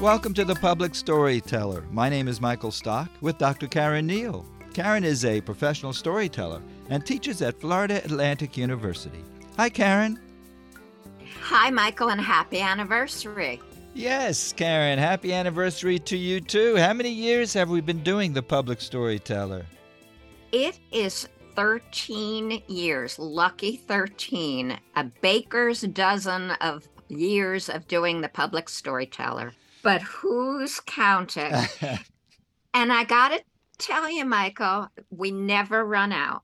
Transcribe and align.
Welcome 0.00 0.34
to 0.34 0.44
the 0.44 0.54
Public 0.54 0.94
Storyteller. 0.94 1.82
My 1.90 2.10
name 2.10 2.28
is 2.28 2.38
Michael 2.38 2.70
Stock 2.70 3.08
with 3.22 3.38
Dr. 3.38 3.66
Karen 3.66 4.06
Neile. 4.06 4.44
Karen 4.74 5.04
is 5.04 5.24
a 5.24 5.40
professional 5.40 5.94
storyteller 5.94 6.60
and 6.90 7.04
teaches 7.04 7.40
at 7.40 7.58
Florida 7.58 8.04
Atlantic 8.04 8.58
University. 8.58 9.24
Hi, 9.56 9.70
Karen. 9.70 10.20
Hi, 11.40 11.70
Michael, 11.70 12.10
and 12.10 12.20
happy 12.20 12.60
anniversary. 12.60 13.58
Yes, 13.94 14.52
Karen, 14.52 14.98
happy 14.98 15.32
anniversary 15.32 15.98
to 16.00 16.16
you 16.18 16.42
too. 16.42 16.76
How 16.76 16.92
many 16.92 17.10
years 17.10 17.54
have 17.54 17.70
we 17.70 17.80
been 17.80 18.02
doing 18.02 18.34
the 18.34 18.42
Public 18.42 18.82
Storyteller? 18.82 19.64
It 20.52 20.78
is 20.92 21.26
13 21.54 22.62
years, 22.68 23.18
lucky 23.18 23.76
13, 23.76 24.78
a 24.94 25.04
baker's 25.22 25.80
dozen 25.80 26.50
of 26.60 26.86
years 27.08 27.70
of 27.70 27.88
doing 27.88 28.20
the 28.20 28.28
Public 28.28 28.68
Storyteller. 28.68 29.54
But 29.86 30.02
who's 30.02 30.80
counting? 30.80 31.52
and 32.74 32.92
I 32.92 33.04
got 33.04 33.28
to 33.28 33.40
tell 33.78 34.10
you, 34.10 34.24
Michael, 34.24 34.88
we 35.10 35.30
never 35.30 35.84
run 35.84 36.10
out. 36.10 36.42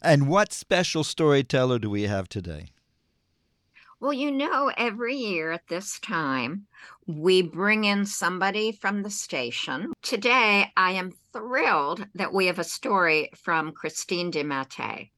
And 0.00 0.28
what 0.28 0.52
special 0.52 1.02
storyteller 1.02 1.80
do 1.80 1.90
we 1.90 2.02
have 2.02 2.28
today? 2.28 2.66
Well, 3.98 4.12
you 4.12 4.30
know, 4.30 4.70
every 4.76 5.16
year 5.16 5.50
at 5.50 5.66
this 5.66 5.98
time, 5.98 6.68
we 7.08 7.42
bring 7.42 7.82
in 7.82 8.06
somebody 8.06 8.70
from 8.70 9.02
the 9.02 9.10
station. 9.10 9.92
Today, 10.00 10.70
I 10.76 10.92
am 10.92 11.10
thrilled 11.32 12.06
that 12.14 12.32
we 12.32 12.46
have 12.46 12.60
a 12.60 12.64
story 12.64 13.30
from 13.34 13.72
Christine 13.72 14.30
DiMattei. 14.30 15.10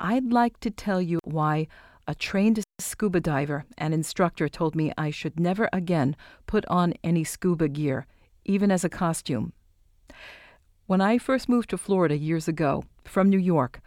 I'd 0.00 0.32
like 0.32 0.58
to 0.60 0.70
tell 0.70 1.02
you 1.02 1.20
why 1.22 1.68
a 2.06 2.14
trained 2.14 2.62
scuba 2.78 3.20
diver 3.20 3.64
and 3.76 3.92
instructor 3.92 4.48
told 4.48 4.74
me 4.74 4.92
I 4.96 5.10
should 5.10 5.40
never 5.40 5.68
again 5.72 6.16
put 6.46 6.64
on 6.66 6.94
any 7.02 7.24
scuba 7.24 7.68
gear, 7.68 8.06
even 8.44 8.70
as 8.70 8.84
a 8.84 8.88
costume. 8.88 9.52
When 10.86 11.00
I 11.00 11.18
first 11.18 11.48
moved 11.48 11.70
to 11.70 11.78
Florida 11.78 12.16
years 12.16 12.46
ago 12.46 12.84
from 13.04 13.28
New 13.28 13.38
York, 13.38 13.80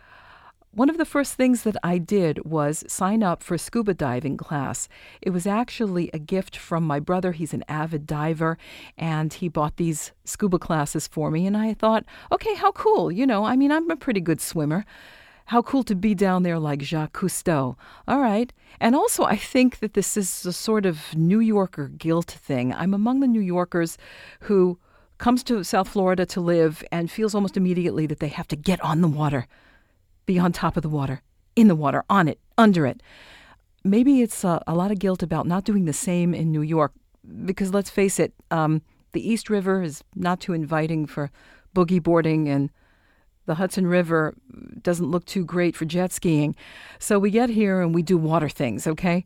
one 0.71 0.89
of 0.89 0.97
the 0.97 1.05
first 1.05 1.33
things 1.33 1.63
that 1.63 1.77
I 1.81 1.97
did 1.97 2.45
was 2.45 2.83
sign 2.87 3.23
up 3.23 3.41
for 3.41 3.57
scuba 3.57 3.95
diving 3.95 4.37
class. 4.37 4.87
It 5.19 5.31
was 5.31 5.47
actually 5.47 6.11
a 6.13 6.19
gift 6.19 6.55
from 6.55 6.83
my 6.83 6.99
brother. 6.99 7.31
He's 7.31 7.55
an 7.55 7.63
avid 7.67 8.05
diver, 8.05 8.55
and 8.95 9.33
he 9.33 9.49
bought 9.49 9.77
these 9.77 10.11
scuba 10.25 10.59
classes 10.59 11.07
for 11.07 11.31
me. 11.31 11.47
And 11.47 11.57
I 11.57 11.73
thought, 11.73 12.05
okay, 12.31 12.53
how 12.53 12.71
cool. 12.73 13.11
You 13.11 13.25
know, 13.25 13.45
I 13.45 13.55
mean, 13.55 13.71
I'm 13.71 13.89
a 13.89 13.95
pretty 13.95 14.21
good 14.21 14.39
swimmer. 14.39 14.85
How 15.49 15.63
cool 15.63 15.83
to 15.85 15.95
be 15.95 16.13
down 16.13 16.43
there 16.43 16.59
like 16.59 16.83
Jacques 16.83 17.13
Cousteau. 17.13 17.75
All 18.07 18.19
right. 18.19 18.53
And 18.79 18.95
also, 18.95 19.23
I 19.23 19.35
think 19.35 19.79
that 19.79 19.95
this 19.95 20.15
is 20.15 20.45
a 20.45 20.53
sort 20.53 20.85
of 20.85 21.15
New 21.15 21.39
Yorker 21.39 21.87
guilt 21.87 22.29
thing. 22.29 22.71
I'm 22.71 22.93
among 22.93 23.19
the 23.19 23.27
New 23.27 23.41
Yorkers 23.41 23.97
who 24.41 24.77
comes 25.17 25.43
to 25.45 25.63
South 25.63 25.89
Florida 25.89 26.23
to 26.27 26.39
live 26.39 26.83
and 26.91 27.09
feels 27.09 27.33
almost 27.33 27.57
immediately 27.57 28.05
that 28.05 28.19
they 28.19 28.27
have 28.27 28.47
to 28.49 28.55
get 28.55 28.79
on 28.81 29.01
the 29.01 29.07
water 29.07 29.47
be 30.27 30.37
on 30.37 30.51
top 30.51 30.77
of 30.77 30.83
the 30.83 30.89
water, 30.89 31.23
in 31.55 31.67
the 31.67 31.75
water, 31.75 32.03
on 32.07 32.27
it, 32.27 32.39
under 32.55 32.85
it. 32.85 33.01
Maybe 33.83 34.21
it's 34.21 34.45
uh, 34.45 34.59
a 34.67 34.75
lot 34.75 34.91
of 34.91 34.99
guilt 34.99 35.23
about 35.23 35.47
not 35.47 35.63
doing 35.63 35.85
the 35.85 35.93
same 35.93 36.35
in 36.35 36.51
New 36.51 36.61
York, 36.61 36.91
because 37.43 37.73
let's 37.73 37.89
face 37.89 38.19
it, 38.19 38.33
um, 38.51 38.83
the 39.13 39.27
East 39.27 39.49
River 39.49 39.81
is 39.81 40.03
not 40.15 40.39
too 40.39 40.53
inviting 40.53 41.07
for 41.07 41.31
boogie 41.75 42.03
boarding, 42.03 42.47
and 42.47 42.69
the 43.49 43.55
Hudson 43.55 43.87
River 43.87 44.35
doesn't 44.83 45.09
look 45.09 45.25
too 45.25 45.43
great 45.43 45.75
for 45.75 45.83
jet 45.83 46.11
skiing. 46.11 46.55
So 46.99 47.17
we 47.17 47.31
get 47.31 47.49
here 47.49 47.81
and 47.81 47.95
we 47.95 48.03
do 48.03 48.15
water 48.15 48.47
things, 48.47 48.85
okay? 48.85 49.25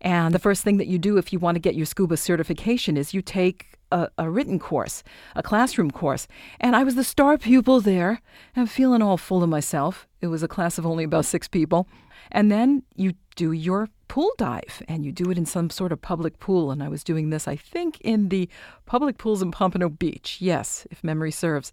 And 0.00 0.32
the 0.32 0.38
first 0.38 0.62
thing 0.62 0.76
that 0.76 0.86
you 0.86 0.96
do 0.96 1.18
if 1.18 1.32
you 1.32 1.40
want 1.40 1.56
to 1.56 1.60
get 1.60 1.74
your 1.74 1.84
scuba 1.84 2.16
certification 2.16 2.96
is 2.96 3.12
you 3.12 3.20
take 3.20 3.76
a, 3.90 4.08
a, 4.16 4.30
written 4.30 4.60
course, 4.60 5.02
a 5.34 5.42
classroom 5.42 5.90
course. 5.90 6.28
And 6.60 6.76
I 6.76 6.84
was 6.84 6.94
the 6.94 7.02
star 7.02 7.36
pupil 7.36 7.80
there. 7.80 8.22
I'm 8.54 8.66
feeling 8.66 9.02
all 9.02 9.16
full 9.16 9.42
of 9.42 9.48
myself. 9.48 10.06
It 10.20 10.28
was 10.28 10.44
a 10.44 10.48
class 10.48 10.78
of 10.78 10.86
only 10.86 11.02
about 11.02 11.24
six 11.24 11.48
people. 11.48 11.88
And 12.30 12.52
then 12.52 12.84
you 12.94 13.14
do 13.34 13.50
your 13.50 13.88
pool 14.06 14.30
dive 14.38 14.84
and 14.86 15.04
you 15.04 15.10
do 15.10 15.32
it 15.32 15.36
in 15.36 15.46
some 15.46 15.68
sort 15.68 15.90
of 15.90 16.00
public 16.00 16.38
pool. 16.38 16.70
And 16.70 16.80
I 16.80 16.88
was 16.88 17.02
doing 17.02 17.30
this, 17.30 17.48
I 17.48 17.56
think, 17.56 18.00
in 18.02 18.28
the 18.28 18.48
public 18.86 19.18
pools 19.18 19.42
in 19.42 19.50
Pompano 19.50 19.88
Beach. 19.88 20.38
Yes, 20.40 20.86
if 20.92 21.02
memory 21.02 21.32
serves. 21.32 21.72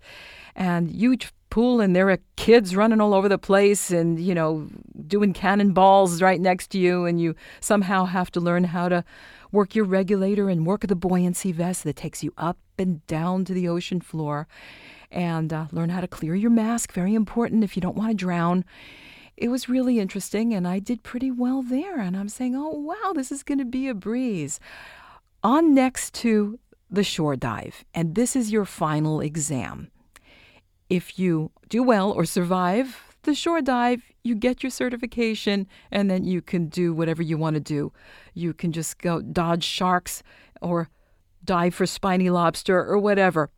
And 0.55 0.89
huge 0.89 1.31
pool 1.51 1.79
and 1.79 1.95
there 1.95 2.09
are 2.09 2.17
kids 2.37 2.75
running 2.75 2.99
all 2.99 3.13
over 3.13 3.29
the 3.29 3.37
place 3.37 3.91
and 3.91 4.19
you 4.19 4.33
know 4.33 4.67
doing 5.05 5.33
cannonballs 5.33 6.19
right 6.21 6.41
next 6.41 6.71
to 6.71 6.79
you 6.79 7.05
and 7.05 7.21
you 7.21 7.35
somehow 7.59 8.05
have 8.05 8.31
to 8.31 8.39
learn 8.39 8.63
how 8.63 8.89
to 8.89 9.03
work 9.51 9.75
your 9.75 9.85
regulator 9.85 10.49
and 10.49 10.65
work 10.65 10.81
the 10.81 10.95
buoyancy 10.95 11.51
vest 11.51 11.83
that 11.83 11.95
takes 11.95 12.23
you 12.23 12.33
up 12.37 12.57
and 12.79 13.05
down 13.05 13.45
to 13.45 13.53
the 13.53 13.67
ocean 13.67 14.01
floor 14.01 14.47
and 15.11 15.53
uh, 15.53 15.65
learn 15.71 15.89
how 15.89 16.01
to 16.01 16.07
clear 16.07 16.33
your 16.33 16.49
mask 16.49 16.93
very 16.93 17.13
important 17.13 17.63
if 17.63 17.75
you 17.75 17.81
don't 17.81 17.97
want 17.97 18.09
to 18.09 18.15
drown. 18.15 18.65
It 19.37 19.49
was 19.49 19.67
really 19.67 19.99
interesting 19.99 20.53
and 20.53 20.67
i 20.67 20.79
did 20.79 21.03
pretty 21.03 21.31
well 21.31 21.61
there 21.61 21.99
and 21.99 22.15
i'm 22.15 22.29
saying 22.29 22.55
oh 22.55 22.69
wow 22.69 23.11
this 23.13 23.31
is 23.31 23.43
going 23.43 23.59
to 23.59 23.65
be 23.65 23.87
a 23.87 23.93
breeze. 23.93 24.59
On 25.43 25.73
next 25.73 26.13
to 26.15 26.59
the 26.89 27.03
shore 27.03 27.35
dive 27.35 27.83
and 27.93 28.15
this 28.15 28.37
is 28.37 28.51
your 28.51 28.65
final 28.65 29.19
exam 29.19 29.90
if 30.91 31.17
you 31.17 31.51
do 31.69 31.81
well 31.81 32.11
or 32.11 32.25
survive 32.25 33.01
the 33.23 33.33
shore 33.33 33.61
dive, 33.61 34.03
you 34.23 34.35
get 34.35 34.61
your 34.61 34.69
certification, 34.69 35.67
and 35.89 36.11
then 36.11 36.25
you 36.25 36.41
can 36.41 36.67
do 36.67 36.93
whatever 36.93 37.23
you 37.23 37.37
want 37.37 37.53
to 37.53 37.61
do. 37.61 37.93
You 38.33 38.53
can 38.53 38.73
just 38.73 38.97
go 38.97 39.21
dodge 39.21 39.63
sharks 39.63 40.21
or 40.61 40.89
dive 41.45 41.73
for 41.75 41.85
spiny 41.85 42.29
lobster 42.29 42.83
or 42.83 42.97
whatever. 42.97 43.49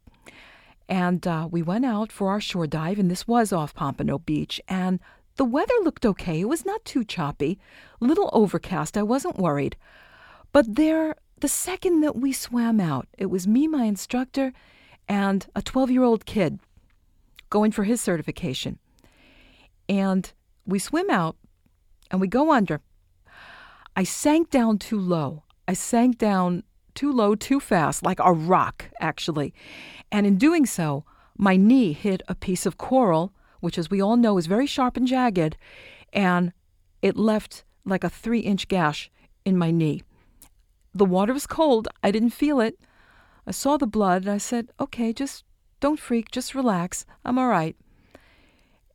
And 0.87 1.25
uh, 1.25 1.47
we 1.49 1.63
went 1.63 1.85
out 1.85 2.11
for 2.11 2.29
our 2.29 2.39
shore 2.39 2.67
dive, 2.67 2.99
and 2.99 3.09
this 3.09 3.27
was 3.27 3.51
off 3.51 3.73
Pompano 3.73 4.19
Beach. 4.19 4.61
And 4.67 4.99
the 5.37 5.45
weather 5.45 5.73
looked 5.81 6.05
okay. 6.05 6.41
It 6.41 6.49
was 6.49 6.67
not 6.67 6.85
too 6.85 7.03
choppy, 7.03 7.57
little 7.99 8.29
overcast. 8.31 8.95
I 8.95 9.03
wasn't 9.03 9.39
worried. 9.39 9.75
But 10.51 10.75
there, 10.75 11.15
the 11.39 11.47
second 11.47 12.01
that 12.01 12.15
we 12.15 12.31
swam 12.31 12.79
out, 12.79 13.07
it 13.17 13.31
was 13.31 13.47
me, 13.47 13.67
my 13.67 13.85
instructor, 13.85 14.53
and 15.09 15.47
a 15.55 15.63
12 15.63 15.89
year 15.89 16.03
old 16.03 16.27
kid 16.27 16.59
going 17.53 17.71
for 17.71 17.83
his 17.83 18.01
certification. 18.01 18.79
And 19.87 20.33
we 20.65 20.79
swim 20.79 21.11
out 21.11 21.35
and 22.09 22.19
we 22.19 22.27
go 22.27 22.51
under. 22.51 22.81
I 23.95 24.03
sank 24.03 24.49
down 24.49 24.79
too 24.79 24.99
low. 24.99 25.43
I 25.67 25.73
sank 25.73 26.17
down 26.17 26.63
too 26.95 27.11
low, 27.13 27.35
too 27.35 27.59
fast, 27.59 28.01
like 28.01 28.19
a 28.19 28.33
rock, 28.33 28.89
actually. 28.99 29.53
And 30.11 30.25
in 30.25 30.39
doing 30.39 30.65
so, 30.65 31.05
my 31.37 31.55
knee 31.55 31.93
hit 31.93 32.23
a 32.27 32.33
piece 32.33 32.65
of 32.65 32.79
coral, 32.79 33.31
which, 33.59 33.77
as 33.77 33.91
we 33.91 34.01
all 34.01 34.17
know, 34.17 34.39
is 34.39 34.47
very 34.47 34.65
sharp 34.65 34.97
and 34.97 35.05
jagged, 35.07 35.55
and 36.11 36.53
it 37.03 37.15
left 37.15 37.63
like 37.85 38.03
a 38.03 38.09
three 38.09 38.39
inch 38.39 38.67
gash 38.67 39.11
in 39.45 39.55
my 39.59 39.69
knee. 39.69 40.01
The 40.95 41.05
water 41.05 41.33
was 41.33 41.45
cold. 41.45 41.87
I 42.01 42.09
didn't 42.09 42.31
feel 42.31 42.59
it. 42.59 42.79
I 43.45 43.51
saw 43.51 43.77
the 43.77 43.93
blood 43.97 44.23
and 44.23 44.31
I 44.31 44.39
said, 44.39 44.71
okay, 44.79 45.13
just 45.13 45.43
don't 45.83 45.99
freak, 45.99 46.31
just 46.31 46.55
relax. 46.55 47.05
I'm 47.25 47.37
all 47.37 47.49
right. 47.49 47.75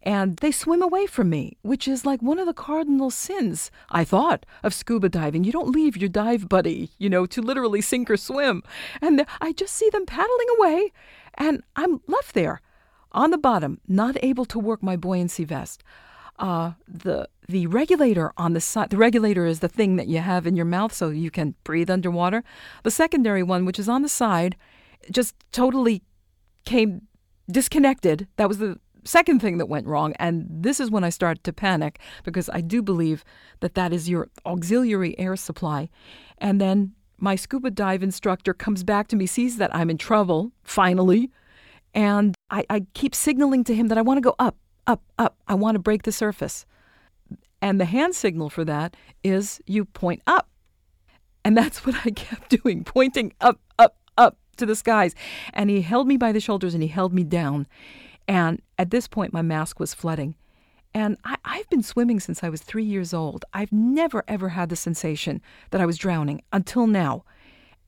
And 0.03 0.39
they 0.39 0.51
swim 0.51 0.81
away 0.81 1.05
from 1.05 1.29
me, 1.29 1.59
which 1.61 1.87
is 1.87 2.07
like 2.07 2.23
one 2.23 2.39
of 2.39 2.47
the 2.47 2.55
cardinal 2.55 3.11
sins, 3.11 3.71
I 3.91 4.05
thought, 4.05 4.47
of 4.63 4.73
scuba 4.73 5.11
diving. 5.11 5.45
You 5.45 5.53
don't 5.53 5.69
leave 5.69 5.99
your 5.99 6.09
dive 6.09 6.49
buddy, 6.49 6.89
you 6.97 7.11
know, 7.11 7.27
to 7.27 7.43
literally 7.43 7.83
sink 7.83 8.11
or 8.11 8.17
swim. 8.17 8.63
And 9.03 9.27
I 9.43 9.53
just 9.53 9.75
see 9.75 9.91
them 9.91 10.07
paddling 10.07 10.47
away, 10.59 10.93
and 11.35 11.63
I'm 11.77 12.01
left 12.07 12.33
there 12.33 12.63
on 13.13 13.33
the 13.33 13.37
bottom, 13.37 13.83
not 13.87 14.17
able 14.25 14.47
to 14.47 14.59
work 14.59 14.83
my 14.83 14.97
buoyancy 14.97 15.45
vest. 15.45 15.85
Uh, 16.39 16.73
the 16.87 17.29
the 17.49 17.67
regulator 17.67 18.33
on 18.39 18.53
the 18.55 18.61
side 18.61 18.91
the 18.91 18.97
regulator 18.97 19.45
is 19.45 19.59
the 19.61 19.69
thing 19.69 19.97
that 19.97 20.07
you 20.07 20.21
have 20.21 20.47
in 20.47 20.55
your 20.55 20.65
mouth 20.65 20.93
so 20.93 21.09
you 21.09 21.33
can 21.33 21.57
breathe 21.65 21.91
underwater 21.91 22.45
the 22.85 22.91
secondary 22.91 23.43
one 23.43 23.65
which 23.65 23.79
is 23.79 23.89
on 23.89 24.03
the 24.03 24.09
side 24.09 24.55
just 25.11 25.35
totally 25.51 26.03
came 26.69 27.01
disconnected. 27.51 28.29
That 28.37 28.47
was 28.47 28.59
the 28.59 28.79
second 29.05 29.41
thing 29.41 29.57
that 29.57 29.71
went 29.71 29.87
wrong. 29.87 30.13
And 30.19 30.47
this 30.51 30.81
is 30.81 30.91
when 30.91 31.03
I 31.03 31.09
started 31.09 31.43
to 31.45 31.53
panic 31.53 31.99
because 32.25 32.51
I 32.51 32.61
do 32.61 32.83
believe 32.83 33.25
that 33.61 33.75
that 33.75 33.91
is 33.91 34.11
your 34.11 34.29
auxiliary 34.45 35.19
air 35.19 35.35
supply. 35.35 35.89
And 36.37 36.61
then 36.61 36.93
my 37.17 37.37
scuba 37.37 37.71
dive 37.71 38.03
instructor 38.03 38.53
comes 38.53 38.85
back 38.85 39.09
to 39.09 39.17
me, 39.17 39.25
sees 39.25 39.57
that 39.57 39.75
I'm 39.75 39.89
in 39.89 39.97
trouble, 39.97 40.53
finally. 40.63 41.31
And 41.95 42.35
I, 42.51 42.67
I 42.69 42.87
keep 42.93 43.15
signaling 43.15 43.65
to 43.65 43.75
him 43.75 43.89
that 43.89 43.97
I 43.97 44.03
want 44.03 44.19
to 44.19 44.23
go 44.23 44.35
up, 44.39 44.57
up, 44.87 45.03
up. 45.19 45.39
I 45.49 45.55
want 45.55 45.75
to 45.77 45.81
break 45.81 46.03
the 46.03 46.13
surface. 46.13 46.67
And 47.63 47.81
the 47.81 47.87
hand 47.87 48.15
signal 48.15 48.51
for 48.51 48.65
that 48.67 48.95
is 49.25 49.59
you 49.67 49.87
point 49.87 50.21
up. 50.27 50.51
And 51.47 51.57
that's 51.57 51.87
what 51.87 51.97
I 52.05 52.11
kept 52.11 52.63
doing, 52.63 52.85
pointing 52.85 53.33
up, 53.41 53.59
to 54.59 54.67
the 54.67 54.77
skies. 54.77 55.15
And 55.53 55.71
he 55.71 55.83
held 55.83 56.07
me 56.07 56.17
by 56.17 56.33
the 56.33 56.41
shoulders 56.41 56.75
and 56.75 56.83
he 56.83 56.89
held 56.89 57.13
me 57.13 57.25
down. 57.25 57.67
And 58.27 58.61
at 58.79 58.91
this 58.91 59.09
point, 59.09 59.33
my 59.33 59.43
mask 59.43 59.81
was 59.81 59.95
flooding. 59.95 60.35
And 60.95 61.17
I, 61.25 61.37
have 61.45 61.69
been 61.71 61.83
swimming 61.83 62.21
since 62.21 62.43
I 62.43 62.49
was 62.49 62.63
three 62.63 62.85
years 62.85 63.13
old. 63.13 63.45
I've 63.53 63.73
never, 63.73 64.25
ever 64.27 64.51
had 64.51 64.69
the 64.69 64.77
sensation 64.77 65.41
that 65.71 65.81
I 65.81 65.87
was 65.87 65.99
drowning 65.99 66.43
until 66.53 66.87
now. 66.87 67.25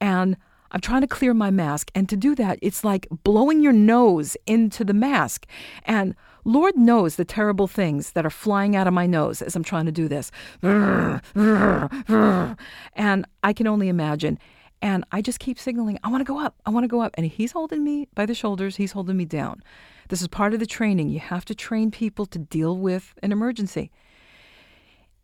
And 0.01 0.37
I'm 0.73 0.81
trying 0.81 1.01
to 1.01 1.07
clear 1.07 1.35
my 1.35 1.51
mask. 1.51 1.91
And 1.95 2.09
to 2.09 2.17
do 2.17 2.35
that, 2.37 2.59
it's 2.63 2.85
like 2.85 3.09
blowing 3.25 3.63
your 3.63 3.73
nose 3.73 4.37
into 4.47 4.85
the 4.85 4.95
mask. 4.95 5.47
And 5.85 6.15
Lord 6.45 6.77
knows 6.77 7.17
the 7.17 7.25
terrible 7.25 7.67
things 7.67 8.13
that 8.13 8.25
are 8.25 8.31
flying 8.31 8.77
out 8.77 8.87
of 8.87 8.95
my 8.95 9.07
nose 9.07 9.43
as 9.43 9.57
I'm 9.57 9.65
trying 9.65 9.87
to 9.87 9.93
do 9.93 10.09
this. 10.09 10.31
And 12.95 13.27
I 13.43 13.53
can 13.53 13.67
only 13.67 13.89
imagine. 13.89 14.39
And 14.82 15.05
I 15.12 15.21
just 15.21 15.41
keep 15.41 15.59
signaling, 15.59 15.99
I 16.03 16.09
want 16.09 16.23
to 16.23 16.32
go 16.32 16.41
up. 16.41 16.56
I 16.65 16.71
want 16.71 16.85
to 16.85 16.88
go 16.88 17.03
up. 17.03 17.12
And 17.15 17.27
he's 17.27 17.53
holding 17.53 17.85
me 17.85 18.09
by 18.15 18.25
the 18.25 18.35
shoulders, 18.35 18.77
he's 18.77 18.93
holding 18.93 19.17
me 19.17 19.27
down. 19.27 19.62
This 20.09 20.23
is 20.23 20.29
part 20.29 20.55
of 20.55 20.61
the 20.61 20.67
training. 20.67 21.11
You 21.11 21.21
have 21.21 21.44
to 21.47 21.55
train 21.55 21.91
people 21.91 22.27
to 22.27 22.38
deal 22.38 22.77
with 22.77 23.15
an 23.23 23.31
emergency. 23.31 23.91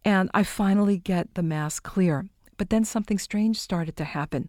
And 0.04 0.30
I 0.34 0.42
finally 0.42 0.98
get 0.98 1.34
the 1.34 1.42
mask 1.42 1.82
clear. 1.82 2.28
But 2.58 2.70
then 2.70 2.84
something 2.84 3.18
strange 3.18 3.58
started 3.58 3.96
to 3.96 4.04
happen. 4.04 4.48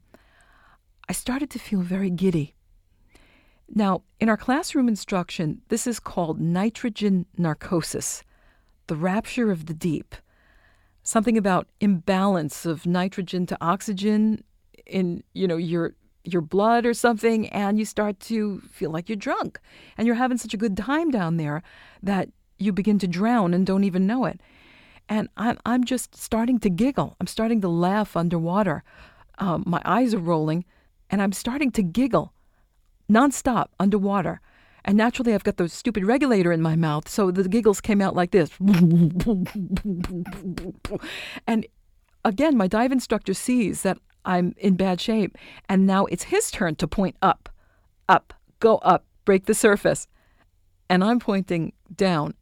I 1.09 1.13
started 1.13 1.49
to 1.51 1.59
feel 1.59 1.81
very 1.81 2.09
giddy. 2.09 2.53
Now, 3.73 4.03
in 4.19 4.29
our 4.29 4.37
classroom 4.37 4.87
instruction, 4.87 5.61
this 5.69 5.87
is 5.87 5.99
called 5.99 6.39
nitrogen 6.39 7.25
narcosis, 7.37 8.23
the 8.87 8.95
rapture 8.95 9.51
of 9.51 9.65
the 9.65 9.73
deep. 9.73 10.15
Something 11.03 11.37
about 11.37 11.67
imbalance 11.79 12.65
of 12.65 12.85
nitrogen 12.85 13.45
to 13.47 13.57
oxygen 13.59 14.43
in, 14.89 15.23
you 15.33 15.47
know, 15.47 15.57
your 15.57 15.93
your 16.23 16.41
blood 16.41 16.85
or 16.85 16.93
something 16.93 17.47
and 17.49 17.79
you 17.79 17.85
start 17.85 18.19
to 18.19 18.59
feel 18.69 18.91
like 18.91 19.07
you're 19.07 19.15
drunk 19.15 19.61
and 19.97 20.05
you're 20.05 20.15
having 20.17 20.37
such 20.37 20.53
a 20.53 20.57
good 20.57 20.75
time 20.75 21.09
down 21.09 21.37
there 21.37 21.63
that 22.03 22.27
you 22.57 22.73
begin 22.73 22.99
to 22.99 23.07
drown 23.07 23.53
and 23.53 23.65
don't 23.65 23.85
even 23.85 24.05
know 24.05 24.25
it. 24.25 24.41
And 25.07 25.29
I'm, 25.37 25.57
I'm 25.65 25.85
just 25.85 26.15
starting 26.15 26.59
to 26.59 26.69
giggle. 26.69 27.15
I'm 27.21 27.27
starting 27.27 27.61
to 27.61 27.69
laugh 27.69 28.17
underwater. 28.17 28.83
Um, 29.37 29.63
my 29.65 29.81
eyes 29.85 30.13
are 30.13 30.19
rolling 30.19 30.65
and 31.09 31.21
I'm 31.21 31.31
starting 31.31 31.71
to 31.71 31.81
giggle 31.81 32.33
nonstop 33.09 33.67
underwater. 33.79 34.41
And 34.83 34.97
naturally, 34.97 35.33
I've 35.33 35.43
got 35.43 35.57
the 35.57 35.67
stupid 35.67 36.05
regulator 36.05 36.53
in 36.53 36.61
my 36.61 36.77
mouth, 36.77 37.09
so 37.09 37.29
the 37.29 37.49
giggles 37.49 37.81
came 37.81 38.01
out 38.01 38.15
like 38.15 38.31
this. 38.31 38.49
and 41.45 41.67
again, 42.23 42.55
my 42.55 42.67
dive 42.67 42.93
instructor 42.93 43.33
sees 43.33 43.81
that 43.81 43.97
I'm 44.27 44.53
in 44.57 44.75
bad 44.75 45.01
shape, 45.01 45.37
and 45.67 45.87
now 45.87 46.05
it's 46.05 46.25
his 46.25 46.51
turn 46.51 46.75
to 46.75 46.87
point 46.87 47.15
up, 47.21 47.49
up, 48.07 48.33
go 48.59 48.77
up, 48.79 49.05
break 49.25 49.45
the 49.45 49.53
surface. 49.55 50.07
And 50.89 51.03
I'm 51.03 51.19
pointing 51.19 51.73
down. 51.95 52.33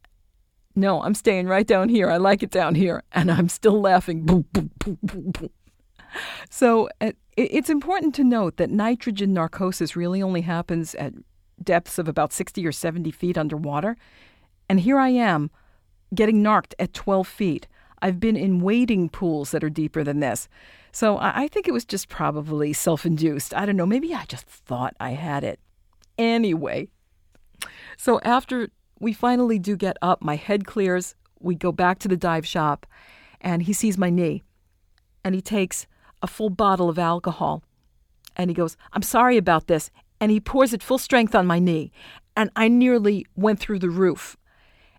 No, 0.75 1.01
I'm 1.01 1.15
staying 1.15 1.47
right 1.47 1.65
down 1.65 1.89
here. 1.89 2.09
I 2.09 2.17
like 2.17 2.43
it 2.43 2.51
down 2.51 2.75
here. 2.75 3.01
And 3.11 3.31
I'm 3.31 3.49
still 3.49 3.79
laughing. 3.79 4.45
So 6.49 6.89
uh, 7.01 7.11
it's 7.35 7.69
important 7.69 8.15
to 8.15 8.23
note 8.23 8.57
that 8.57 8.69
nitrogen 8.69 9.33
narcosis 9.33 9.95
really 9.95 10.21
only 10.21 10.41
happens 10.41 10.95
at 10.95 11.13
depths 11.61 11.97
of 11.97 12.07
about 12.07 12.33
60 12.33 12.65
or 12.65 12.71
70 12.71 13.11
feet 13.11 13.37
underwater. 13.37 13.97
And 14.69 14.79
here 14.79 14.97
I 14.97 15.09
am 15.09 15.51
getting 16.13 16.41
narked 16.41 16.75
at 16.79 16.93
12 16.93 17.27
feet. 17.27 17.67
I've 18.01 18.19
been 18.19 18.36
in 18.36 18.59
wading 18.59 19.09
pools 19.09 19.51
that 19.51 19.63
are 19.63 19.69
deeper 19.69 20.03
than 20.03 20.19
this. 20.19 20.47
So 20.92 21.18
I 21.19 21.50
think 21.50 21.68
it 21.68 21.74
was 21.74 21.83
just 21.83 22.07
probably 22.07 22.71
self 22.71 23.06
induced. 23.06 23.53
I 23.53 23.65
don't 23.65 23.75
know. 23.75 23.86
Maybe 23.86 24.13
I 24.13 24.25
just 24.25 24.45
thought 24.45 24.95
I 25.00 25.12
had 25.12 25.44
it. 25.44 25.59
Anyway, 26.18 26.88
so 27.97 28.19
after 28.21 28.69
we 29.00 29.12
finally 29.12 29.59
do 29.59 29.75
get 29.75 29.97
up, 30.01 30.21
my 30.21 30.36
head 30.36 30.65
clears. 30.65 31.15
We 31.39 31.56
go 31.56 31.71
back 31.71 32.00
to 32.00 32.07
the 32.07 32.18
dive 32.18 32.47
shop, 32.47 32.86
and 33.42 33.63
he 33.63 33.74
sees 33.74 33.97
my 33.97 34.09
knee. 34.09 34.44
And 35.24 35.36
he 35.36 35.42
takes 35.42 35.86
a 36.21 36.27
full 36.27 36.50
bottle 36.50 36.89
of 36.89 36.97
alcohol. 36.97 37.63
And 38.36 38.50
he 38.50 38.53
goes, 38.53 38.77
I'm 38.94 39.01
sorry 39.01 39.38
about 39.38 39.68
this. 39.68 39.92
And 40.19 40.31
he 40.31 40.39
pours 40.39 40.74
it 40.74 40.83
full 40.83 40.97
strength 40.97 41.36
on 41.36 41.45
my 41.45 41.59
knee. 41.59 41.92
And 42.38 42.50
I 42.56 42.68
nearly 42.68 43.25
went 43.36 43.59
through 43.59 43.80
the 43.80 43.89
roof. 43.89 44.38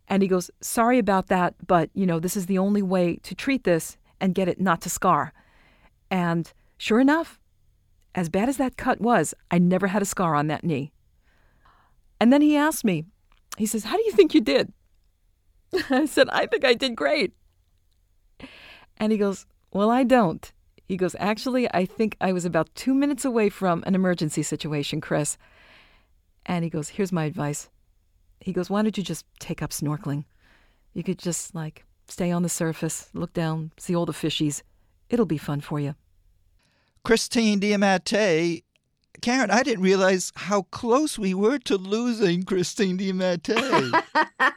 And 0.09 0.23
he 0.23 0.29
goes, 0.29 0.51
Sorry 0.61 0.99
about 0.99 1.29
that, 1.29 1.55
but 1.67 1.91
you 1.95 2.07
know, 2.07 2.19
this 2.21 2.37
is 2.37 2.47
the 2.47 2.59
only 2.59 2.83
way 2.83 3.17
to 3.23 3.35
treat 3.35 3.65
this 3.65 3.97
and 4.21 4.35
get 4.35 4.49
it 4.49 4.61
not 4.61 4.81
to 4.83 4.91
scar. 4.91 5.33
And 6.11 6.53
sure 6.79 7.01
enough, 7.01 7.41
as 8.15 8.29
bad 8.29 8.49
as 8.49 8.57
that 8.57 8.77
cut 8.77 9.01
was, 9.01 9.35
I 9.51 9.59
never 9.59 9.89
had 9.89 10.03
a 10.03 10.07
scar 10.07 10.35
on 10.35 10.47
that 10.47 10.65
knee. 10.65 10.93
And 12.21 12.33
then 12.33 12.41
he 12.41 12.57
asked 12.57 12.85
me, 12.85 13.05
he 13.59 13.67
says, 13.67 13.85
How 13.85 13.97
do 13.97 14.03
you 14.05 14.13
think 14.13 14.35
you 14.35 14.41
did? 14.41 14.73
I 15.91 16.07
said, 16.07 16.29
I 16.31 16.47
think 16.47 16.65
I 16.65 16.75
did 16.75 16.97
great. 16.97 17.35
And 18.97 19.13
he 19.13 19.19
goes, 19.19 19.47
Well, 19.73 19.91
I 19.91 20.05
don't. 20.05 20.51
He 20.85 20.97
goes, 20.97 21.17
Actually, 21.19 21.69
I 21.75 21.85
think 21.85 22.17
I 22.21 22.33
was 22.33 22.45
about 22.45 22.75
two 22.75 22.95
minutes 22.95 23.25
away 23.25 23.49
from 23.49 23.83
an 23.87 23.95
emergency 23.95 24.43
situation, 24.43 25.01
Chris. 25.01 25.37
And 26.47 26.65
he 26.65 26.71
goes, 26.71 26.91
Here's 26.91 27.13
my 27.13 27.25
advice. 27.25 27.69
He 28.41 28.53
goes, 28.53 28.71
Why 28.71 28.83
don't 28.83 28.97
you 28.97 29.03
just 29.03 29.25
take 29.39 29.63
up 29.63 29.71
snorkeling? 29.71 30.25
You 30.93 31.03
could 31.03 31.19
just 31.19 31.55
like 31.55 31.85
stay 32.09 32.31
on 32.31 32.43
the 32.43 32.49
surface, 32.49 33.09
look 33.13 33.33
down, 33.33 33.73
see 33.79 33.95
all 33.95 34.07
the 34.07 34.13
fishies. 34.13 34.63
It'll 35.09 35.27
be 35.27 35.39
fun 35.39 35.61
for 35.61 35.79
you. 35.79 35.95
Christine 37.05 37.61
DiMattei 37.61 38.63
Karen, 39.21 39.51
I 39.51 39.63
didn't 39.63 39.85
realize 39.85 40.33
how 40.37 40.63
close 40.63 41.19
we 41.19 41.35
were 41.35 41.59
to 41.61 41.77
losing 41.77 42.45
Christine 42.45 42.99
DiMattei. 42.99 44.03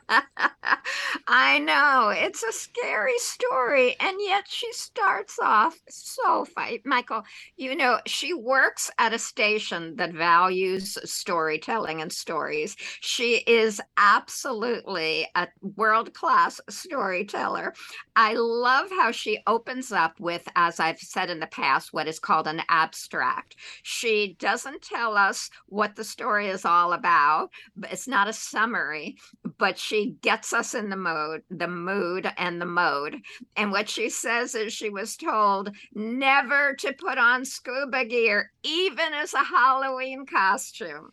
I 1.27 1.59
know. 1.59 2.09
It's 2.09 2.43
a 2.43 2.51
scary 2.51 3.17
story. 3.19 3.95
And 3.99 4.17
yet 4.19 4.45
she 4.47 4.71
starts 4.73 5.37
off 5.39 5.77
so 5.87 6.45
fight. 6.45 6.81
Michael, 6.85 7.23
you 7.55 7.75
know, 7.75 7.99
she 8.07 8.33
works 8.33 8.89
at 8.97 9.13
a 9.13 9.19
station 9.19 9.95
that 9.97 10.11
values 10.13 10.97
storytelling 11.05 12.01
and 12.01 12.11
stories. 12.11 12.75
She 13.01 13.43
is 13.47 13.79
absolutely 13.97 15.27
a 15.35 15.47
world 15.75 16.13
class 16.13 16.59
storyteller. 16.69 17.73
I 18.15 18.33
love 18.33 18.89
how 18.89 19.11
she 19.11 19.39
opens 19.47 19.91
up 19.91 20.19
with, 20.19 20.47
as 20.55 20.79
I've 20.79 20.99
said 20.99 21.29
in 21.29 21.39
the 21.39 21.47
past, 21.47 21.93
what 21.93 22.07
is 22.07 22.19
called 22.19 22.47
an 22.47 22.61
abstract. 22.69 23.55
She 23.83 24.35
doesn't 24.49 24.81
tell 24.81 25.15
us 25.15 25.51
what 25.67 25.95
the 25.95 26.03
story 26.03 26.47
is 26.47 26.65
all 26.65 26.93
about, 26.93 27.51
but 27.75 27.91
it's 27.91 28.07
not 28.07 28.27
a 28.27 28.33
summary, 28.33 29.15
but 29.59 29.77
she 29.77 30.15
gets 30.23 30.53
us 30.53 30.73
in 30.73 30.89
the 30.89 30.95
mode, 30.95 31.43
the 31.51 31.67
mood 31.67 32.27
and 32.35 32.59
the 32.59 32.65
mode. 32.65 33.17
And 33.55 33.71
what 33.71 33.87
she 33.87 34.09
says 34.09 34.55
is 34.55 34.73
she 34.73 34.89
was 34.89 35.15
told 35.15 35.69
never 35.93 36.73
to 36.79 36.93
put 36.93 37.19
on 37.19 37.45
scuba 37.45 38.05
gear, 38.05 38.51
even 38.63 39.13
as 39.13 39.35
a 39.35 39.43
Halloween 39.43 40.25
costume. 40.25 41.11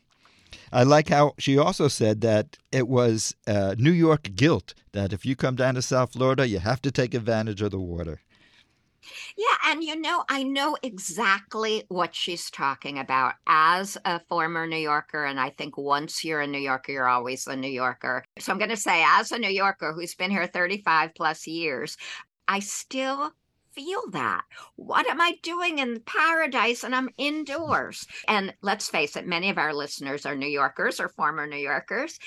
I 0.73 0.85
like 0.85 1.11
how 1.11 1.35
she 1.38 1.59
also 1.59 1.88
said 1.88 2.23
that 2.23 2.57
it 2.73 2.88
was 2.88 3.35
uh, 3.47 3.75
New 3.76 3.93
York 3.93 4.31
guilt 4.35 4.73
that 4.93 5.12
if 5.12 5.26
you 5.26 5.37
come 5.37 5.57
down 5.57 5.75
to 5.75 5.83
South 5.83 6.14
Florida, 6.14 6.49
you 6.49 6.59
have 6.59 6.81
to 6.81 6.90
take 6.90 7.12
advantage 7.12 7.61
of 7.61 7.71
the 7.71 7.78
water. 7.78 8.23
Yeah, 9.36 9.72
and 9.72 9.82
you 9.82 10.00
know, 10.00 10.25
I 10.28 10.42
know 10.42 10.76
exactly 10.82 11.84
what 11.88 12.14
she's 12.14 12.50
talking 12.50 12.98
about 12.98 13.34
as 13.46 13.96
a 14.04 14.20
former 14.28 14.66
New 14.66 14.76
Yorker. 14.76 15.25
And 15.25 15.38
I 15.40 15.50
think 15.50 15.76
once 15.76 16.25
you're 16.25 16.40
a 16.40 16.46
New 16.46 16.58
Yorker, 16.58 16.92
you're 16.92 17.08
always 17.08 17.46
a 17.46 17.56
New 17.56 17.70
Yorker. 17.70 18.25
So 18.38 18.52
I'm 18.52 18.58
going 18.58 18.70
to 18.70 18.76
say, 18.76 19.04
as 19.06 19.32
a 19.32 19.38
New 19.38 19.50
Yorker 19.50 19.92
who's 19.92 20.14
been 20.14 20.30
here 20.30 20.46
35 20.46 21.14
plus 21.14 21.46
years, 21.46 21.96
I 22.48 22.60
still 22.60 23.32
feel 23.72 24.02
that. 24.12 24.42
What 24.76 25.08
am 25.08 25.20
I 25.20 25.34
doing 25.42 25.78
in 25.78 26.00
paradise 26.00 26.82
and 26.82 26.94
I'm 26.94 27.10
indoors? 27.18 28.06
And 28.26 28.54
let's 28.62 28.88
face 28.88 29.16
it, 29.16 29.26
many 29.26 29.50
of 29.50 29.58
our 29.58 29.75
listeners 29.75 30.25
are 30.25 30.34
New 30.34 30.48
Yorkers 30.48 30.98
or 30.98 31.10
former 31.10 31.46
New 31.46 31.58
Yorkers 31.58 32.18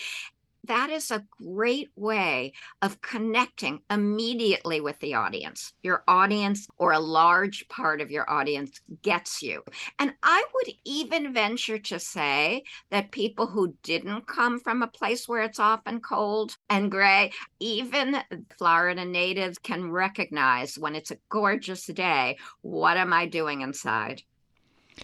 that 0.65 0.89
is 0.89 1.11
a 1.11 1.25
great 1.41 1.89
way 1.95 2.53
of 2.81 3.01
connecting 3.01 3.81
immediately 3.89 4.81
with 4.81 4.99
the 4.99 5.13
audience. 5.15 5.73
Your 5.83 6.03
audience, 6.07 6.67
or 6.77 6.91
a 6.91 6.99
large 6.99 7.67
part 7.69 8.01
of 8.01 8.11
your 8.11 8.29
audience, 8.29 8.81
gets 9.01 9.41
you. 9.41 9.63
And 9.97 10.13
I 10.23 10.43
would 10.53 10.73
even 10.85 11.33
venture 11.33 11.79
to 11.79 11.99
say 11.99 12.63
that 12.91 13.11
people 13.11 13.47
who 13.47 13.75
didn't 13.83 14.27
come 14.27 14.59
from 14.59 14.81
a 14.81 14.87
place 14.87 15.27
where 15.27 15.41
it's 15.41 15.59
often 15.59 16.01
cold 16.01 16.55
and 16.69 16.91
gray, 16.91 17.31
even 17.59 18.17
Florida 18.57 19.05
natives 19.05 19.57
can 19.59 19.91
recognize 19.91 20.77
when 20.77 20.95
it's 20.95 21.11
a 21.11 21.17
gorgeous 21.29 21.85
day 21.85 22.37
what 22.61 22.97
am 22.97 23.13
I 23.13 23.25
doing 23.25 23.61
inside? 23.61 24.23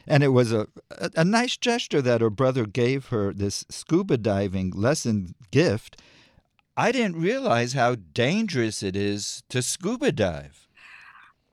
And 0.08 0.24
it 0.24 0.30
was 0.30 0.52
a, 0.52 0.68
a, 0.92 1.12
a 1.18 1.25
nice 1.25 1.58
gesture 1.58 2.02
that 2.02 2.22
her 2.22 2.30
brother 2.30 2.66
gave 2.66 3.08
her 3.08 3.34
this 3.34 3.66
scuba 3.70 4.18
diving 4.18 4.72
lesson 4.72 5.36
gift. 5.52 6.02
I 6.78 6.92
didn't 6.92 7.22
realize 7.22 7.74
how 7.74 7.96
dangerous 7.96 8.84
it 8.84 8.96
is 8.96 9.44
to 9.50 9.62
scuba 9.62 10.12
dive. 10.12 10.68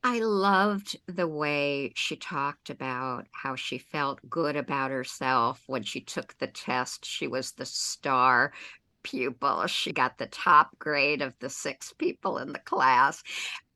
I 0.05 0.19
loved 0.19 0.99
the 1.07 1.29
way 1.29 1.93
she 1.95 2.17
talked 2.17 2.71
about 2.71 3.29
how 3.31 3.55
she 3.55 3.79
felt 3.79 4.19
good 4.29 4.57
about 4.57 4.91
herself 4.91 5.63
when 5.69 5.85
she 5.85 6.01
took 6.01 6.37
the 6.39 6.49
test. 6.49 7.05
She 7.05 7.29
was 7.29 7.53
the 7.53 7.67
star 7.67 8.53
pupil. 9.03 9.67
She 9.67 9.93
got 9.93 10.19
the 10.19 10.27
top 10.27 10.79
grade 10.79 11.23
of 11.23 11.39
the 11.39 11.51
six 11.51 11.93
people 11.93 12.39
in 12.39 12.53
the 12.53 12.59
class. 12.59 13.23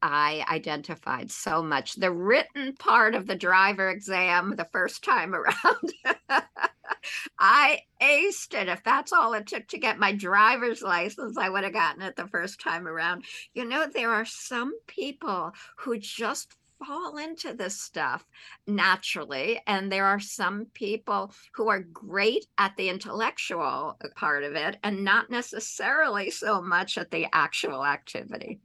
I 0.02 0.45
identified 0.50 1.30
so 1.30 1.62
much. 1.62 1.95
The 1.95 2.12
written 2.12 2.76
part 2.76 3.14
of 3.14 3.26
the 3.26 3.35
driver 3.35 3.88
exam 3.88 4.54
the 4.56 4.68
first 4.71 5.02
time 5.02 5.35
around, 5.35 5.92
I 7.38 7.80
aced 8.00 8.54
it. 8.54 8.68
If 8.68 8.83
that's 8.85 9.12
all 9.12 9.35
it 9.35 9.47
took 9.47 9.66
to 9.68 9.78
get 9.78 9.99
my 9.99 10.12
driver's 10.12 10.83
license, 10.83 11.37
I 11.38 11.49
would 11.49 11.64
have 11.64 11.73
gotten 11.73 12.02
it 12.02 12.16
the 12.16 12.28
first 12.28 12.61
time 12.61 12.87
around. 12.87 13.25
You 13.54 13.64
know, 13.64 13.87
there 13.87 14.12
are 14.12 14.25
some 14.25 14.75
people 14.87 15.52
who 15.78 15.99
just 15.99 16.54
fall 16.85 17.16
into 17.16 17.52
this 17.54 17.80
stuff 17.80 18.25
naturally. 18.66 19.61
And 19.66 19.90
there 19.90 20.06
are 20.06 20.21
some 20.21 20.66
people 20.75 21.33
who 21.54 21.68
are 21.68 21.80
great 21.80 22.47
at 22.59 22.76
the 22.76 22.88
intellectual 22.88 23.97
uh, 24.04 24.09
part 24.14 24.45
of 24.45 24.54
it 24.54 24.78
and 24.83 25.04
not 25.04 25.30
necessarily 25.30 26.30
so 26.30 26.61
much 26.61 26.99
at 26.99 27.11
the 27.11 27.26
actual 27.33 27.85
activity. 27.85 28.61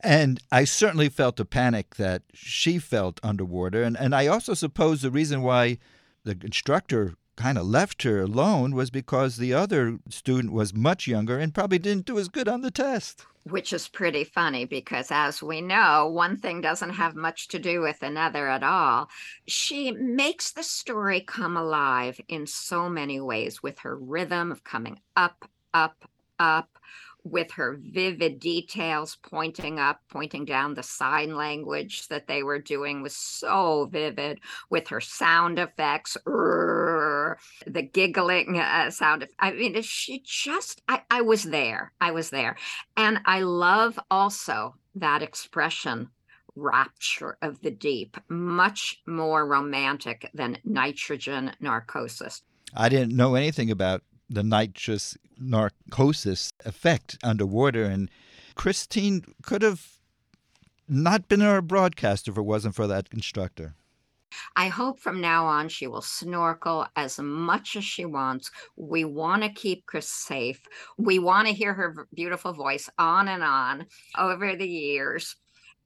And 0.00 0.40
I 0.50 0.64
certainly 0.64 1.08
felt 1.08 1.36
the 1.36 1.44
panic 1.44 1.96
that 1.96 2.22
she 2.32 2.78
felt 2.78 3.20
underwater. 3.22 3.82
And, 3.82 3.96
and 3.96 4.14
I 4.14 4.26
also 4.26 4.54
suppose 4.54 5.02
the 5.02 5.10
reason 5.10 5.42
why 5.42 5.78
the 6.24 6.36
instructor 6.42 7.14
kind 7.36 7.58
of 7.58 7.66
left 7.66 8.02
her 8.02 8.20
alone 8.20 8.74
was 8.74 8.90
because 8.90 9.36
the 9.36 9.54
other 9.54 9.98
student 10.08 10.52
was 10.52 10.74
much 10.74 11.06
younger 11.06 11.38
and 11.38 11.54
probably 11.54 11.78
didn't 11.78 12.06
do 12.06 12.18
as 12.18 12.28
good 12.28 12.48
on 12.48 12.60
the 12.60 12.70
test 12.70 13.26
which 13.44 13.72
is 13.72 13.88
pretty 13.88 14.24
funny 14.24 14.64
because, 14.64 15.10
as 15.10 15.42
we 15.42 15.60
know, 15.60 16.08
one 16.08 16.36
thing 16.36 16.60
doesn't 16.60 16.90
have 16.90 17.14
much 17.14 17.48
to 17.48 17.58
do 17.58 17.80
with 17.80 18.02
another 18.02 18.48
at 18.48 18.62
all. 18.62 19.08
She 19.46 19.92
makes 19.92 20.52
the 20.52 20.62
story 20.62 21.20
come 21.22 21.56
alive 21.56 22.20
in 22.28 22.46
so 22.46 22.88
many 22.88 23.20
ways 23.20 23.62
with 23.62 23.78
her 23.80 23.96
rhythm 23.96 24.52
of 24.52 24.64
coming 24.64 25.00
up, 25.16 25.48
up, 25.72 26.04
up, 26.38 26.68
with 27.24 27.52
her 27.52 27.78
vivid 27.80 28.40
details 28.40 29.18
pointing 29.22 29.78
up, 29.78 30.00
pointing 30.08 30.44
down. 30.44 30.74
The 30.74 30.82
sign 30.82 31.34
language 31.36 32.08
that 32.08 32.26
they 32.26 32.42
were 32.42 32.58
doing 32.58 33.02
was 33.02 33.14
so 33.14 33.86
vivid 33.90 34.40
with 34.70 34.88
her 34.88 35.00
sound 35.00 35.58
effects, 35.58 36.16
the 37.66 37.82
giggling 37.82 38.58
uh, 38.58 38.90
sound. 38.90 39.26
I 39.38 39.52
mean, 39.52 39.80
she 39.82 40.22
just, 40.24 40.82
I, 40.88 41.02
I 41.10 41.22
was 41.22 41.44
there. 41.44 41.92
I 42.00 42.10
was 42.10 42.30
there. 42.30 42.56
And 42.96 43.20
I 43.24 43.40
love 43.40 43.98
also 44.10 44.76
that 44.94 45.22
expression 45.22 46.10
rapture 46.56 47.36
of 47.42 47.60
the 47.62 47.70
deep, 47.70 48.16
much 48.28 49.00
more 49.06 49.46
romantic 49.46 50.28
than 50.34 50.58
nitrogen 50.64 51.52
narcosis. 51.60 52.42
I 52.74 52.88
didn't 52.88 53.16
know 53.16 53.34
anything 53.34 53.70
about 53.70 54.02
the 54.28 54.42
nitrous 54.42 55.16
narcosis 55.38 56.52
effect 56.64 57.18
underwater. 57.22 57.84
And 57.84 58.10
Christine 58.54 59.24
could 59.42 59.62
have 59.62 59.98
not 60.88 61.28
been 61.28 61.42
our 61.42 61.62
broadcaster 61.62 62.30
if 62.30 62.38
it 62.38 62.42
wasn't 62.42 62.74
for 62.74 62.86
that 62.86 63.08
instructor. 63.12 63.74
I 64.56 64.68
hope 64.68 65.00
from 65.00 65.20
now 65.20 65.46
on 65.46 65.68
she 65.68 65.86
will 65.86 66.02
snorkel 66.02 66.86
as 66.96 67.18
much 67.18 67.76
as 67.76 67.84
she 67.84 68.04
wants. 68.04 68.50
We 68.76 69.04
want 69.04 69.42
to 69.42 69.48
keep 69.48 69.86
Chris 69.86 70.08
safe. 70.08 70.62
We 70.98 71.18
want 71.18 71.48
to 71.48 71.54
hear 71.54 71.74
her 71.74 72.06
beautiful 72.14 72.52
voice 72.52 72.88
on 72.98 73.28
and 73.28 73.42
on 73.42 73.86
over 74.18 74.56
the 74.56 74.68
years. 74.68 75.36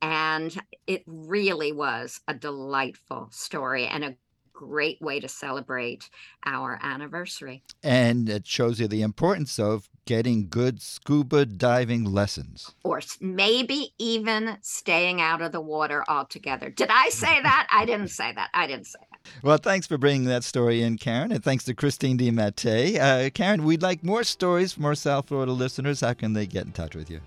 And 0.03 0.55
it 0.87 1.03
really 1.07 1.73
was 1.73 2.21
a 2.29 2.35
delightful 2.35 3.29
story 3.31 3.87
and 3.87 4.05
a 4.05 4.17
great 4.53 5.01
way 5.01 5.21
to 5.21 5.29
celebrate 5.29 6.09
our 6.45 6.79
anniversary. 6.83 7.63
And 7.83 8.29
it 8.29 8.47
shows 8.47 8.81
you 8.81 8.87
the 8.87 9.03
importance 9.03 9.59
of 9.59 9.89
getting 10.05 10.49
good 10.49 10.81
scuba 10.81 11.47
diving 11.47 12.05
lessons. 12.05 12.73
Or 12.83 13.01
maybe 13.21 13.95
even 13.99 14.59
staying 14.63 15.21
out 15.21 15.43
of 15.43 15.53
the 15.53 15.61
water 15.61 16.05
altogether. 16.09 16.71
Did 16.71 16.91
I 16.91 17.09
say 17.11 17.41
that? 17.43 17.67
I 17.71 17.85
didn't 17.85 18.09
say 18.09 18.33
that. 18.33 18.51
I 18.55 18.67
didn't 18.67 18.87
say 18.87 18.99
that. 19.11 19.21
Well, 19.43 19.57
thanks 19.57 19.87
for 19.87 19.99
bringing 19.99 20.25
that 20.29 20.45
story 20.45 20.83
in, 20.83 20.99
Karen, 20.99 21.33
and 21.33 21.43
thanks 21.43 21.65
to 21.65 21.75
Christine 21.75 22.19
DiMattei. 22.19 22.99
Uh, 22.99 23.31
Karen, 23.31 23.65
we'd 23.65 23.83
like 23.83 24.05
more 24.05 24.23
stories 24.25 24.73
from 24.73 24.85
our 24.85 24.95
South 24.95 25.29
Florida 25.29 25.53
listeners. 25.53 26.01
How 26.01 26.13
can 26.13 26.35
they 26.35 26.47
get 26.47 26.67
in 26.67 26.73
touch 26.73 26.95
with 26.95 27.11
you? 27.11 27.21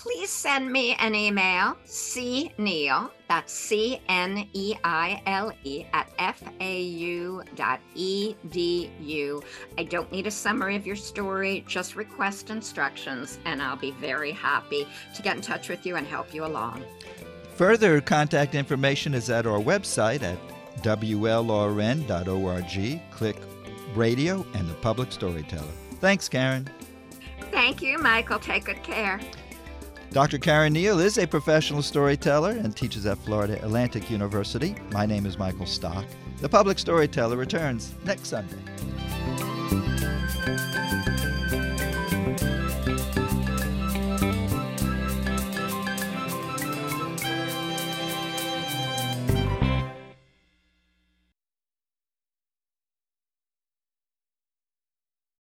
Please 0.00 0.30
send 0.30 0.72
me 0.72 0.94
an 0.94 1.14
email, 1.14 1.76
C 1.84 2.52
Neile, 2.58 3.10
that's 3.28 3.52
C 3.52 4.00
N 4.08 4.48
E 4.54 4.74
I 4.82 5.22
L 5.26 5.52
E, 5.62 5.84
at 5.92 6.08
fau.edu. 6.18 7.44
I 9.76 9.82
don't 9.84 10.10
need 10.10 10.26
a 10.26 10.30
summary 10.30 10.74
of 10.76 10.86
your 10.86 10.96
story, 10.96 11.62
just 11.68 11.96
request 11.96 12.48
instructions, 12.48 13.38
and 13.44 13.60
I'll 13.60 13.76
be 13.76 13.90
very 13.90 14.32
happy 14.32 14.88
to 15.14 15.22
get 15.22 15.36
in 15.36 15.42
touch 15.42 15.68
with 15.68 15.84
you 15.84 15.96
and 15.96 16.06
help 16.06 16.32
you 16.32 16.46
along. 16.46 16.82
Further 17.56 18.00
contact 18.00 18.54
information 18.54 19.12
is 19.12 19.28
at 19.28 19.46
our 19.46 19.60
website 19.60 20.22
at 20.22 20.38
wlrn.org. 20.78 22.10
Click 23.10 23.36
radio 23.94 24.46
and 24.54 24.66
the 24.66 24.74
public 24.74 25.12
storyteller. 25.12 25.68
Thanks, 26.00 26.26
Karen. 26.26 26.70
Thank 27.50 27.82
you, 27.82 27.98
Michael. 27.98 28.38
Take 28.38 28.64
good 28.64 28.82
care. 28.82 29.20
Dr. 30.12 30.38
Karen 30.38 30.74
Neile 30.74 31.04
is 31.04 31.18
a 31.18 31.26
professional 31.26 31.82
storyteller 31.82 32.50
and 32.50 32.76
teaches 32.76 33.06
at 33.06 33.16
Florida 33.18 33.62
Atlantic 33.62 34.10
University. 34.10 34.74
My 34.90 35.06
name 35.06 35.24
is 35.24 35.38
Michael 35.38 35.66
Stock. 35.66 36.04
The 36.38 36.48
Public 36.48 36.80
Storyteller 36.80 37.36
returns 37.36 37.94
next 38.04 38.26
Sunday. 38.26 38.58